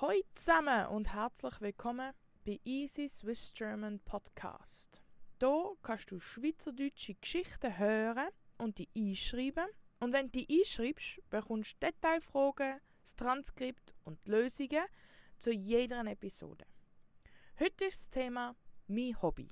Hallo 0.00 0.22
zusammen 0.36 0.86
und 0.86 1.12
herzlich 1.12 1.60
willkommen 1.60 2.12
bei 2.46 2.60
Easy 2.64 3.08
Swiss 3.08 3.52
German 3.52 3.98
Podcast. 3.98 5.02
Hier 5.40 5.72
kannst 5.82 6.12
du 6.12 6.20
schweizerdeutsche 6.20 7.16
Geschichten 7.16 7.76
hören 7.76 8.28
und 8.58 8.78
die 8.78 8.88
einschreiben. 8.96 9.66
Und 9.98 10.12
wenn 10.12 10.30
du 10.30 10.38
die 10.38 10.60
einschreibst, 10.60 11.20
bekommst 11.30 11.82
du 11.82 11.86
Detailfragen, 11.88 12.78
das 13.02 13.16
Transkript 13.16 13.92
und 14.04 14.24
Lösungen 14.28 14.84
zu 15.36 15.50
jeder 15.50 16.06
Episode. 16.06 16.64
Heute 17.58 17.86
ist 17.86 18.02
das 18.02 18.10
Thema 18.10 18.54
mein 18.86 19.20
Hobby. 19.20 19.50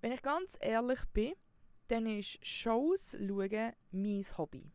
Wenn 0.00 0.10
ich 0.10 0.22
ganz 0.22 0.58
ehrlich 0.60 1.04
bin, 1.12 1.34
dann 1.86 2.04
ist 2.06 2.44
Shows 2.44 3.12
schauen 3.12 3.74
mein 3.92 4.24
Hobby. 4.36 4.72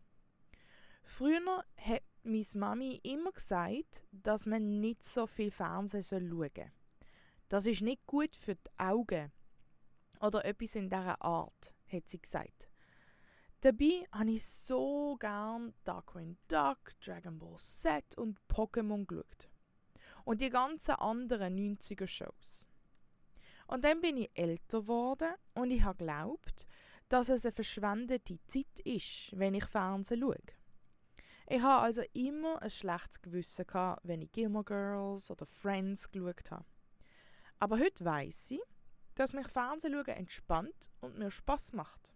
Früher 1.03 1.65
hat 1.75 2.03
meine 2.23 2.45
Mami 2.55 2.99
immer 3.03 3.31
gesagt, 3.31 4.01
dass 4.23 4.45
man 4.45 4.79
nicht 4.79 5.05
so 5.05 5.27
viel 5.27 5.51
Fernsehen 5.51 6.03
schauen 6.03 6.49
soll. 6.55 6.71
Das 7.49 7.65
ist 7.65 7.81
nicht 7.81 8.05
gut 8.07 8.35
für 8.35 8.55
die 8.55 8.69
Augen. 8.77 9.31
Oder 10.19 10.45
etwas 10.45 10.75
in 10.75 10.89
dieser 10.89 11.21
Art, 11.21 11.73
hat 11.91 12.09
sie 12.09 12.21
gesagt. 12.21 12.69
Dabei 13.61 14.03
habe 14.11 14.31
ich 14.31 14.45
so 14.45 15.15
gern 15.19 15.73
Darkwing 15.83 16.37
Duck, 16.47 16.99
Dragon 16.99 17.39
Ball 17.39 17.57
Z 17.57 18.17
und 18.17 18.39
Pokémon 18.49 19.05
geschaut. 19.05 19.49
Und 20.25 20.41
die 20.41 20.49
ganzen 20.49 20.95
anderen 20.95 21.57
90er-Shows. 21.57 22.67
Und 23.67 23.83
dann 23.83 24.01
bin 24.01 24.17
ich 24.17 24.31
älter 24.33 24.81
geworden 24.81 25.33
und 25.53 25.71
ich 25.71 25.83
habe 25.83 25.97
geglaubt, 25.97 26.65
dass 27.09 27.29
es 27.29 27.45
eine 27.45 27.51
verschwendete 27.51 28.39
Zeit 28.47 28.79
ist, 28.83 29.29
wenn 29.33 29.53
ich 29.53 29.65
Fernsehen 29.65 30.21
schaue. 30.21 30.37
Ich 31.55 31.61
habe 31.61 31.83
also 31.83 32.01
immer 32.13 32.59
ein 32.63 32.71
schlechtes 32.71 33.21
Gewissen 33.21 33.67
gehabt, 33.67 34.01
wenn 34.03 34.23
ich 34.23 34.31
Gilmore 34.31 34.63
Girls 34.63 35.29
oder 35.29 35.45
Friends 35.45 36.09
geschaut 36.09 36.49
habe. 36.49 36.65
Aber 37.59 37.77
heute 37.77 38.03
weiß 38.03 38.49
ich, 38.49 38.61
dass 39.13 39.33
mich 39.33 39.47
Fernsehen 39.47 39.93
entspannt 39.93 40.89
und 40.99 41.19
mir 41.19 41.29
Spaß 41.29 41.73
macht. 41.73 42.11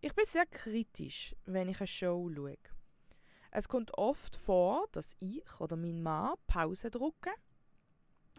Ich 0.00 0.14
bin 0.14 0.24
sehr 0.24 0.46
kritisch, 0.46 1.34
wenn 1.46 1.68
ich 1.68 1.80
eine 1.80 1.88
Show 1.88 2.30
schaue. 2.32 2.58
Es 3.50 3.66
kommt 3.66 3.98
oft 3.98 4.36
vor, 4.36 4.86
dass 4.92 5.16
ich 5.18 5.58
oder 5.58 5.74
mein 5.74 6.00
Mann 6.00 6.36
Pause 6.46 6.92
drücken 6.92 7.34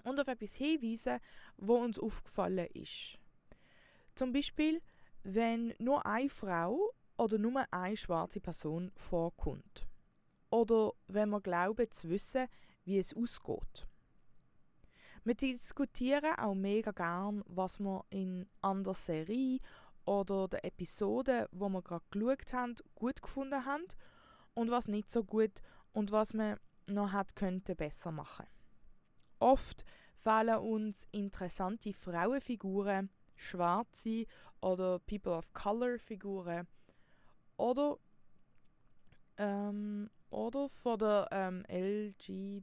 und 0.06 0.18
auf 0.18 0.30
etwas 0.30 0.56
hinweisen, 0.56 1.20
wo 1.58 1.76
uns 1.76 2.00
aufgefallen 2.00 2.70
ist. 2.74 3.20
Zum 4.16 4.32
Beispiel, 4.32 4.82
wenn 5.24 5.74
nur 5.78 6.06
eine 6.06 6.30
Frau 6.30 6.94
oder 7.18 7.38
nur 7.38 7.64
eine 7.72 7.98
schwarze 7.98 8.40
Person 8.40 8.92
vorkommt. 8.96 9.88
Oder 10.50 10.94
wenn 11.08 11.30
wir 11.30 11.42
glauben 11.42 11.90
zu 11.92 12.10
wissen, 12.10 12.48
wie 12.86 13.00
es 13.00 13.16
ausgeht. 13.16 13.88
Wir 15.24 15.36
diskutieren 15.36 16.36
auch 16.38 16.54
mega 16.54 16.92
gern, 16.92 17.44
was 17.48 17.80
wir 17.80 18.04
in 18.10 18.48
anderer 18.62 18.94
Serie 18.94 19.60
oder 20.06 20.50
der 20.50 20.66
Episode, 20.66 21.48
wo 21.52 21.70
wir 21.70 21.82
gerade 21.82 22.04
geschaut 22.12 22.54
haben, 22.54 22.76
gut 22.96 23.22
gefunden 23.22 23.66
haben 23.66 23.86
und 24.54 24.70
was 24.70 24.90
nicht 24.90 25.10
so 25.10 25.24
gut 25.24 25.62
und 25.94 26.12
was 26.12 26.34
man 26.34 26.58
noch 26.88 27.14
hat 27.14 27.36
könnte 27.36 27.76
besser 27.76 28.12
machen. 28.12 28.46
Oft 29.40 29.86
fehlen 30.16 30.58
uns 30.58 31.08
interessante 31.12 31.94
Frauenfiguren, 31.94 33.10
schwarze 33.36 34.26
oder 34.62 35.00
People 35.00 35.38
of 35.38 35.54
Color 35.54 36.00
Figuren 36.00 36.68
oder 37.58 37.98
ähm, 39.38 40.10
oder 40.30 40.70
von 40.70 41.00
der 41.00 41.28
ähm, 41.32 41.64
LGBTQIA 41.70 42.54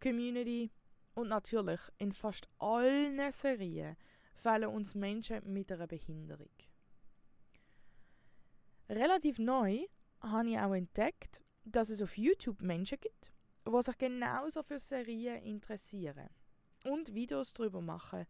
Community 0.00 0.70
und 1.14 1.28
natürlich 1.28 1.80
in 1.98 2.12
fast 2.12 2.48
allen 2.58 3.20
Serien 3.32 3.96
fehlen 4.34 4.70
uns 4.70 4.94
Menschen 4.94 5.40
mit 5.52 5.70
einer 5.72 5.86
Behinderung. 5.86 6.52
Relativ 8.88 9.38
neu 9.38 9.86
habe 10.20 10.50
ich 10.50 10.58
auch 10.58 10.74
entdeckt, 10.74 11.42
dass 11.64 11.90
es 11.90 12.02
auf 12.02 12.16
YouTube 12.16 12.62
Menschen 12.62 12.98
gibt, 13.00 13.32
die 13.66 13.82
sich 13.82 13.98
genauso 13.98 14.62
für 14.62 14.78
Serien 14.78 15.42
interessieren 15.42 16.28
und 16.84 17.14
Videos 17.14 17.52
darüber 17.52 17.80
machen, 17.80 18.26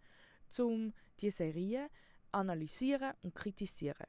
um 0.59 0.93
die 1.21 1.31
Serien 1.31 1.89
analysieren 2.33 3.13
und 3.23 3.35
kritisieren. 3.35 4.07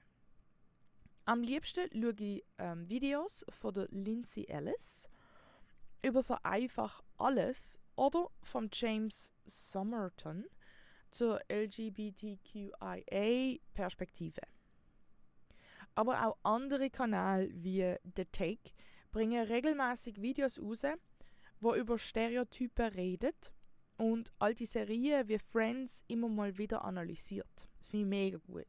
Am 1.26 1.44
liebsten 1.44 1.90
schaue 1.94 2.16
ich 2.20 2.44
ähm, 2.58 2.90
Videos 2.90 3.46
von 3.50 3.74
der 3.74 3.88
Lindsay 3.92 4.46
Ellis 4.46 5.08
über 6.04 6.24
so 6.24 6.36
einfach 6.44 7.04
alles 7.18 7.80
oder 7.96 8.30
von 8.42 8.70
James 8.74 9.32
Somerton 9.46 10.46
zur 11.12 11.40
LGBTQIA-Perspektive. 11.50 14.42
Aber 15.94 16.26
auch 16.26 16.38
andere 16.44 16.90
Kanäle 16.90 17.50
wie 17.54 17.98
The 18.16 18.24
Take 18.26 18.72
bringen 19.12 19.46
regelmäßig 19.46 20.20
Videos 20.22 20.58
raus, 20.60 20.86
wo 21.60 21.76
über 21.76 22.00
Stereotypen 22.00 22.94
redet 22.94 23.52
und 23.98 24.32
alte 24.40 24.66
Serien 24.66 25.28
wie 25.28 25.38
Friends 25.38 26.02
immer 26.08 26.30
mal 26.30 26.58
wieder 26.58 26.84
analysiert. 26.84 27.68
Finde 27.92 28.06
ich 28.06 28.10
mega 28.10 28.38
gut. 28.38 28.66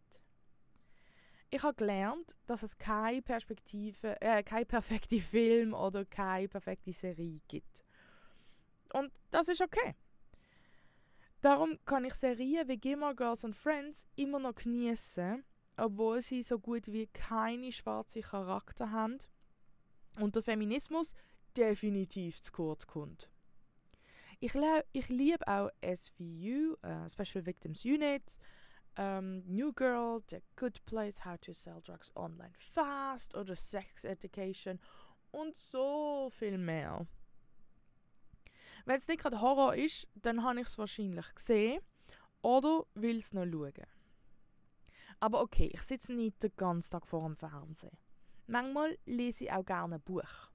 Ich 1.49 1.63
habe 1.63 1.75
gelernt, 1.75 2.35
dass 2.47 2.63
es 2.63 2.77
keine 2.77 3.23
Perspektive, 3.23 4.21
äh, 4.21 4.43
kein 4.43 4.67
perfekte 4.67 5.21
Film 5.21 5.75
oder 5.75 6.05
keine 6.05 6.49
perfekte 6.49 6.93
Serie 6.93 7.41
gibt. 7.47 7.85
Und 8.93 9.13
das 9.31 9.49
ist 9.49 9.61
okay. 9.61 9.95
Darum 11.41 11.79
kann 11.85 12.05
ich 12.05 12.15
Serien 12.15 12.67
wie 12.69 12.79
Gilmore 12.79 13.15
Girls 13.15 13.45
und 13.45 13.55
Friends 13.55 14.07
immer 14.17 14.39
noch 14.39 14.55
genießen, 14.55 15.45
obwohl 15.77 16.21
sie 16.21 16.43
so 16.43 16.59
gut 16.59 16.89
wie 16.89 17.07
keine 17.07 17.71
schwarze 17.71 18.23
Charakter 18.23 18.91
haben 18.91 19.19
und 20.19 20.35
der 20.35 20.43
Feminismus 20.43 21.15
definitiv 21.57 22.41
zu 22.43 22.53
kurz 22.53 22.87
kommt. 22.87 23.29
Ich, 24.41 24.55
ich 24.93 25.09
liebe 25.09 25.47
auch 25.47 25.71
SVU, 25.81 26.77
äh, 26.83 27.09
Special 27.09 27.47
Victims 27.47 27.85
Unit, 27.85 28.39
um, 28.99 29.05
ähm, 29.05 29.45
New 29.47 29.73
Girl, 29.73 30.23
The 30.29 30.43
Good 30.57 30.85
Place, 30.85 31.25
How 31.25 31.39
to 31.41 31.53
Sell 31.53 31.81
Drugs 31.83 32.15
Online 32.15 32.53
Fast 32.57 33.35
oder 33.35 33.57
Sex 33.57 34.05
Education 34.05 34.79
und 35.31 35.57
so 35.57 36.29
viel 36.31 36.59
mehr. 36.59 37.07
Wenn 38.85 38.97
es 38.97 39.09
nicht 39.09 39.21
gerade 39.21 39.41
Horror 39.41 39.75
ist, 39.75 40.09
dann 40.15 40.43
habe 40.43 40.61
ich 40.61 40.67
es 40.67 40.79
wahrscheinlich 40.79 41.35
gesehen 41.35 41.81
oder 42.43 42.85
will 42.95 43.19
es 43.19 43.33
noch 43.33 43.47
schauen. 43.47 43.87
Aber 45.21 45.41
okay, 45.41 45.71
ich 45.73 45.83
sitze 45.83 46.13
nicht 46.13 46.43
den 46.43 46.53
ganzen 46.57 46.91
Tag 46.91 47.07
vor 47.07 47.23
dem 47.23 47.37
Fernsehen. 47.37 47.97
Manchmal 48.47 48.99
lese 49.07 49.45
ich 49.45 49.53
auch 49.53 49.65
gerne 49.65 49.97
ein 49.97 50.03
Buch. 50.03 50.51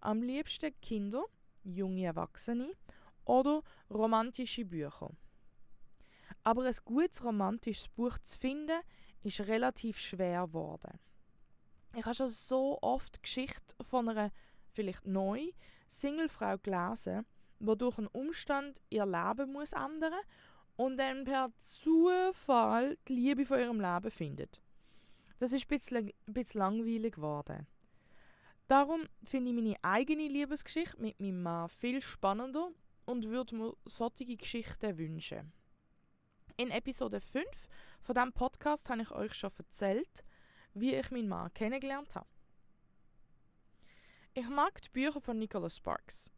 Am 0.00 0.20
liebsten 0.20 0.78
Kinder, 0.80 1.24
junge 1.62 2.04
Erwachsene 2.04 2.72
oder 3.24 3.62
romantische 3.88 4.64
Bücher. 4.64 5.10
Aber 6.44 6.64
ein 6.64 6.76
gutes 6.84 7.24
romantisches 7.24 7.88
Buch 7.88 8.18
zu 8.18 8.38
finden, 8.38 8.80
ist 9.22 9.40
relativ 9.40 9.98
schwer 9.98 10.46
geworden. 10.46 11.00
Ich 11.96 12.04
habe 12.04 12.14
schon 12.14 12.28
so 12.28 12.78
oft 12.82 13.22
Geschichte 13.22 13.74
von 13.82 14.08
einer 14.08 14.30
vielleicht 14.72 15.06
neu 15.06 15.50
Singlefrau 15.88 16.58
gelesen, 16.58 17.24
die 17.60 17.76
durch 17.78 17.98
einen 17.98 18.08
Umstand 18.08 18.82
ihr 18.90 19.06
Leben 19.06 19.52
muss 19.52 19.72
ändern 19.72 20.12
und 20.76 20.98
dann 20.98 21.24
per 21.24 21.50
Zufall 21.56 22.98
die 23.08 23.14
Liebe 23.14 23.46
von 23.46 23.60
ihrem 23.60 23.80
Leben 23.80 24.10
findet. 24.10 24.60
Das 25.38 25.52
ist 25.52 25.64
ein 25.64 25.68
bisschen, 25.68 26.10
ein 26.26 26.32
bisschen 26.32 26.58
langweilig 26.58 27.14
geworden. 27.14 27.66
Darum 28.66 29.04
finde 29.24 29.50
ich 29.50 29.56
meine 29.56 29.76
eigene 29.82 30.28
Liebesgeschichte 30.28 31.00
mit 31.00 31.20
meinem 31.20 31.42
Mann 31.42 31.68
viel 31.68 32.00
spannender 32.00 32.70
und 33.04 33.28
würde 33.28 33.54
mir 33.54 33.74
solche 33.84 34.36
Geschichten 34.36 34.98
wünschen. 34.98 35.52
In 36.56 36.70
Episode 36.70 37.20
5 37.20 37.44
von 38.02 38.14
diesem 38.14 38.32
Podcast 38.32 38.88
habe 38.88 39.02
ich 39.02 39.10
euch 39.10 39.34
schon 39.34 39.50
erzählt, 39.58 40.22
wie 40.72 40.94
ich 40.94 41.10
meinen 41.10 41.26
Mann 41.26 41.52
kennengelernt 41.52 42.14
habe. 42.14 42.28
Ich 44.34 44.48
mag 44.48 44.80
die 44.80 44.88
Bücher 44.90 45.20
von 45.20 45.36
Nicholas 45.36 45.76
Sparks. 45.76 46.30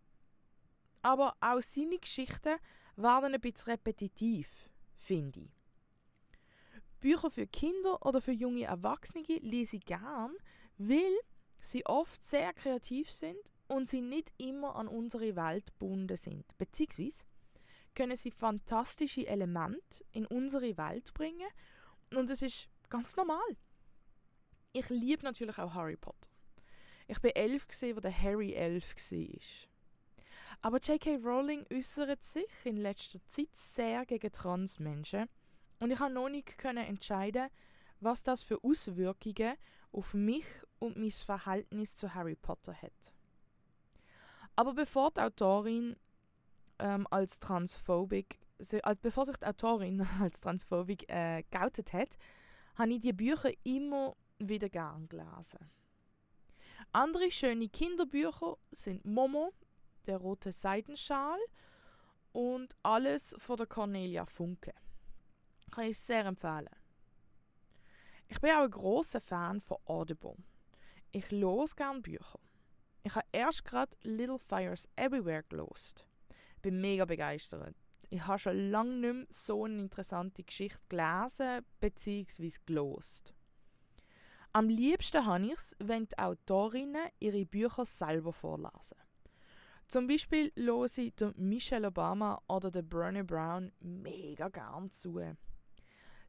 Aber 1.03 1.37
auch 1.41 1.61
seine 1.61 1.99
Geschichten 1.99 2.57
waren 2.97 3.35
ein 3.35 3.41
bisschen 3.43 3.73
repetitiv, 3.73 4.49
finde 4.97 5.41
ich. 5.41 5.51
Bücher 7.01 7.31
für 7.31 7.47
Kinder 7.47 8.05
oder 8.07 8.23
für 8.23 8.33
junge 8.33 8.65
Erwachsene 8.65 9.23
lese 9.43 9.77
ich 9.77 9.85
gern, 9.85 10.35
weil 10.79 11.21
sie 11.61 11.85
oft 11.85 12.25
sehr 12.25 12.55
kreativ 12.55 13.11
sind 13.11 13.37
und 13.69 13.87
sie 13.87 14.01
nicht 14.01 14.33
immer 14.39 14.77
an 14.77 14.89
unsere 14.89 15.37
Welt 15.37 15.67
gebunden 15.67 16.17
sind. 16.17 16.47
Beziehungsweise 16.57 17.27
können 17.97 18.17
sie 18.17 18.31
fantastische 18.31 19.27
Elemente 19.27 20.05
in 20.13 20.27
unsere 20.27 20.77
Welt 20.77 21.13
bringen 21.15 21.49
und 22.15 22.31
es 22.31 22.43
ist 22.43 22.69
ganz 22.89 23.17
normal. 23.17 23.57
Ich 24.73 24.89
liebe 24.91 25.25
natürlich 25.25 25.59
auch 25.59 25.75
Harry 25.75 25.97
Potter. 25.97 26.31
Ich 27.09 27.21
bin 27.21 27.33
elf, 27.35 27.67
gewesen, 27.67 27.97
wo 27.97 28.01
der 28.01 28.23
Harry 28.23 28.53
elf 28.53 28.95
war. 28.95 29.41
Aber 30.63 30.79
J.K. 30.79 31.17
Rowling 31.17 31.65
äußert 31.73 32.23
sich 32.23 32.45
in 32.65 32.77
letzter 32.77 33.19
Zeit 33.29 33.55
sehr 33.55 34.05
gegen 34.07 34.31
Transmenschen 34.31 35.29
und 35.81 35.91
ich 35.91 35.99
konnte 35.99 36.15
noch 36.15 36.29
nicht 36.29 36.65
entscheiden, 36.65 37.49
was 38.01 38.23
das 38.23 38.43
für 38.43 38.63
Auswirkungen 38.63 39.57
auf 39.93 40.13
mich 40.15 40.47
und 40.79 40.97
mein 40.97 41.11
Verhältnis 41.11 41.97
zu 41.97 42.15
Harry 42.15 42.37
Potter 42.37 42.75
hat. 42.75 43.13
Aber 44.55 44.75
bevor 44.75 45.11
die 45.11 45.21
Autorin 45.21 45.97
ähm, 46.79 47.07
als 47.11 47.39
transphobic, 47.39 48.39
als 48.83 49.01
bevor 49.01 49.27
sich 49.27 49.37
die 49.37 49.47
Autorin 49.47 50.07
als 50.21 50.41
transphobic 50.41 51.11
äh, 51.11 51.45
geoutet 51.51 51.93
hat, 51.93 52.17
habe 52.77 52.93
ich 52.93 53.01
die 53.01 53.13
Bücher 53.13 53.51
immer 53.65 54.17
wieder 54.39 54.69
gern 54.69 55.09
gelesen. 55.09 55.71
Andere 56.93 57.31
schöne 57.31 57.69
Kinderbücher 57.69 58.57
sind 58.71 59.05
Momo, 59.05 59.53
der 60.07 60.19
rote 60.19 60.53
Seidenschal 60.53 61.39
und 62.33 62.77
alles 62.83 63.35
von 63.39 63.57
der 63.57 63.67
Cornelia 63.67 64.27
Funke. 64.27 64.75
Kann 65.71 65.85
ich 65.85 65.99
sehr 65.99 66.27
empfehlen. 66.27 66.69
Ich 68.29 68.41
bin 68.41 68.51
auch 68.51 68.65
ein 68.65 68.71
großer 68.71 69.21
Fan 69.21 69.61
von 69.61 69.79
Audible. 69.85 70.37
Ich 71.13 71.31
los 71.31 71.75
gern 71.77 72.03
Bücher. 72.03 72.41
Ich 73.03 73.15
habe 73.15 73.27
erst 73.33 73.65
gerade 73.65 73.97
Little 74.03 74.39
Fires 74.39 74.89
Everywhere 74.97 75.45
gelost. 75.45 76.06
Bin 76.67 76.81
mega 76.81 77.05
begeistert. 77.05 77.77
Ich 78.11 78.27
habe 78.27 78.41
schon 78.41 78.71
lange 78.73 78.97
nicht 78.97 79.15
mehr 79.15 79.27
so 79.31 79.67
eine 79.67 79.79
interessante 79.79 80.43
Geschichte 80.43 80.81
gelesen 80.89 81.65
bzw. 81.79 82.51
gelost. 82.67 83.33
Am 84.53 84.69
liebsten 84.69 85.25
habe 85.25 85.47
ich 85.47 85.53
es, 85.53 85.77
wenn 85.79 86.09
die 86.09 86.19
Autorinnen 86.19 87.07
ihre 87.21 87.47
Bücher 87.47 87.85
selber 87.85 88.33
vorlesen. 88.33 88.97
Zum 89.87 90.09
Beispiel 90.09 90.51
höre 90.57 90.87
ich 90.87 91.15
Michelle 91.37 91.87
Obama 91.87 92.43
oder 92.49 92.73
der 92.73 92.83
Bernie 92.83 93.23
Brown 93.23 93.71
mega 93.79 94.49
gern 94.49 94.91
zu. 94.91 95.21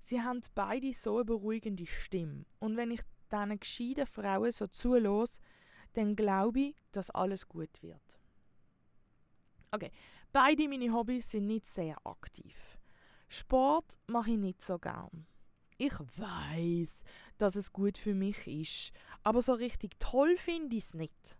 Sie 0.01 0.22
haben 0.22 0.42
beide 0.54 0.94
so 0.94 1.16
eine 1.16 1.25
beruhigende 1.25 1.88
Stimme. 1.88 2.45
Und 2.60 2.78
wenn 2.78 2.92
ich 2.92 3.01
diesen 3.31 3.60
gescheiten 3.60 4.06
Frauen 4.06 4.51
so 4.51 4.68
zulos, 4.68 5.31
dann 5.94 6.16
glaube 6.16 6.60
ich, 6.60 6.75
dass 6.92 7.10
alles 7.10 7.48
gut 7.48 7.81
wird. 7.81 8.19
Okay, 9.72 9.92
beide 10.32 10.68
meine 10.68 10.94
Hobbys 10.94 11.32
sind 11.32 11.48
nicht 11.48 11.66
sehr 11.66 11.96
aktiv. 12.06 12.80
Sport 13.28 13.98
mache 14.08 14.32
ich 14.32 14.38
nicht 14.38 14.62
so 14.62 14.80
gern. 14.80 15.28
Ich 15.78 15.94
weiß, 16.00 17.04
dass 17.38 17.56
es 17.56 17.72
gut 17.72 17.98
für 17.98 18.16
mich 18.16 18.48
ist, 18.48 18.92
aber 19.24 19.42
so 19.42 19.54
richtig 19.54 20.00
toll 20.00 20.38
finde 20.38 20.76
ich 20.76 20.86
es 20.86 20.94
nicht. 20.94 21.38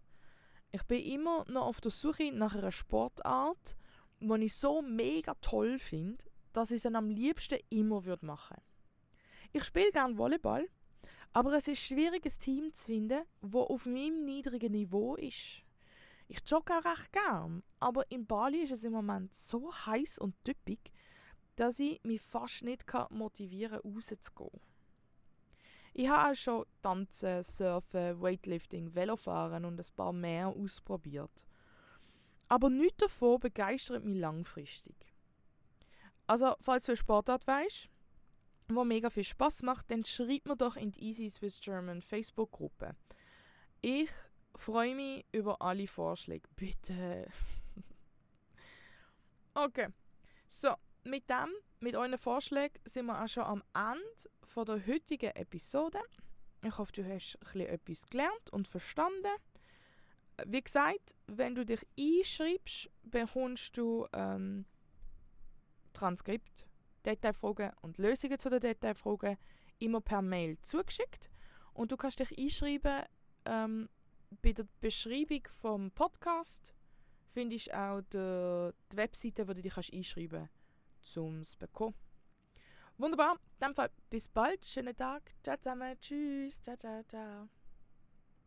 Ich 0.72 0.84
bin 0.84 1.02
immer 1.04 1.44
noch 1.50 1.66
auf 1.66 1.82
der 1.82 1.92
Suche 1.92 2.32
nach 2.32 2.54
einer 2.54 2.72
Sportart, 2.72 3.76
die 4.20 4.44
ich 4.44 4.54
so 4.54 4.82
mega 4.82 5.34
toll 5.42 5.80
finde, 5.80 6.26
dass 6.54 6.72
ich 6.72 6.84
es 6.84 6.94
am 6.94 7.10
liebsten 7.10 7.60
immer 7.70 8.06
würde 8.06 8.26
machen 8.26 8.58
Ich 9.54 9.64
spiele 9.64 9.92
gerne 9.92 10.18
Volleyball, 10.18 10.68
aber 11.34 11.54
es 11.54 11.68
ist 11.68 11.82
schwierig, 11.82 12.26
ein 12.26 12.40
Team 12.40 12.74
zu 12.74 12.86
finden, 12.86 13.24
das 13.42 13.54
auf 13.54 13.86
meinem 13.86 14.26
niedrigen 14.26 14.72
Niveau 14.72 15.16
ist. 15.16 15.64
Ich 16.28 16.40
jogge 16.46 16.74
auch 16.74 16.86
recht 16.86 17.12
gern, 17.12 17.64
aber 17.80 18.10
in 18.12 18.26
Bali 18.26 18.64
ist 18.64 18.72
es 18.72 18.84
im 18.84 18.94
Moment 18.94 19.34
so 19.34 19.74
heiß 19.74 20.20
und 20.20 20.36
typisch, 20.44 20.92
dass 21.56 21.80
ich 21.80 22.04
mich 22.04 22.22
fast 22.22 22.64
nicht 22.64 22.86
motivieren 23.10 23.82
kann, 23.82 23.94
rauszugehen. 23.94 24.62
Ich 25.94 26.08
habe 26.10 26.32
auch 26.32 26.36
schon 26.36 26.66
Tanzen, 26.82 27.42
Surfen, 27.42 28.22
Weightlifting, 28.22 28.94
Velofahren 28.94 29.66
und 29.66 29.80
ein 29.80 29.96
paar 29.96 30.14
mehr 30.14 30.50
ausprobiert. 30.50 31.46
Aber 32.50 32.70
nichts 32.70 32.98
davon 32.98 33.40
begeistert 33.40 34.04
mich 34.04 34.20
langfristig. 34.20 34.96
Also, 36.28 36.56
falls 36.60 36.86
du 36.86 36.92
eine 36.92 36.98
Sportart 36.98 37.48
weißt, 37.48 37.90
wo 38.70 38.84
mega 38.84 39.10
viel 39.10 39.24
Spaß 39.24 39.64
macht, 39.64 39.90
dann 39.90 40.06
schreib 40.06 40.46
mir 40.46 40.56
doch 40.56 40.76
in 40.76 40.92
die 40.92 41.06
Easy 41.06 41.30
Swiss 41.30 41.60
German 41.62 42.02
Facebook-Gruppe. 42.02 42.96
Ich 43.82 44.10
freue 44.68 44.96
mich 44.96 45.26
über 45.32 45.62
alle 45.62 45.88
Vorschläge. 45.88 46.46
Bitte. 46.58 47.26
okay. 49.54 49.88
So, 50.46 50.76
mit 51.06 51.30
dem, 51.30 51.54
mit 51.80 51.96
euren 51.96 52.18
Vorschlägen, 52.18 52.78
sind 52.84 53.06
wir 53.06 53.24
auch 53.24 53.30
schon 53.30 53.44
am 53.44 53.64
Ende 53.74 54.68
der 54.68 54.86
heutigen 54.86 55.32
Episode. 55.38 56.00
Ich 56.66 56.78
hoffe, 56.78 56.92
du 56.92 57.06
hast 57.08 57.38
etwas 57.56 58.08
gelernt 58.08 58.50
und 58.52 58.68
verstanden. 58.68 59.32
Wie 60.46 60.62
gesagt, 60.62 61.16
wenn 61.28 61.56
du 61.56 61.66
dich 61.66 61.88
einschreibst, 61.98 62.90
bekommst 63.04 63.78
du 63.78 64.06
ähm, 64.12 64.66
Transkript, 65.94 66.68
Detailfragen 67.06 67.72
und 67.84 68.00
Lösungen 68.00 68.38
zu 68.38 68.50
den 68.50 68.60
Detailfragen 68.60 69.38
immer 69.80 70.02
per 70.02 70.22
Mail 70.22 70.58
zugeschickt. 70.62 71.30
Und 71.74 71.94
du 71.94 71.96
kannst 71.96 72.20
dich 72.20 72.38
einschreiben 72.38 73.04
ähm, 73.46 73.88
bei 74.42 74.54
der 74.54 74.68
Beschreibung 74.80 75.42
vom 75.62 75.92
Podcast 75.92 76.74
findest 77.34 77.68
du 77.68 77.78
auch 77.78 78.02
die, 78.02 78.74
die 78.92 78.98
Webseite, 78.98 79.48
wo 79.48 79.54
du 79.54 79.62
dich 79.62 79.78
einschreiben 79.78 80.50
kannst, 80.50 81.18
um 81.18 81.40
es 81.40 81.52
zu 81.52 81.58
bekommen. 81.58 81.96
Wunderbar, 82.98 83.34
in 83.60 83.68
dem 83.68 83.76
Fall 83.76 83.92
bis 84.10 84.28
bald, 84.28 84.66
schönen 84.66 84.96
Tag, 84.96 85.32
ciao 85.44 85.58
zusammen, 85.58 86.00
tschüss, 86.00 86.60
ciao, 86.62 86.76
ciao, 86.76 87.04
ciao. 87.04 87.57